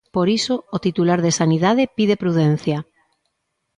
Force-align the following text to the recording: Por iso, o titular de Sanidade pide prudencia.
Por 0.15 0.27
iso, 0.39 0.55
o 0.75 0.77
titular 0.85 1.19
de 1.25 1.35
Sanidade 1.39 1.83
pide 1.97 2.21
prudencia. 2.23 2.77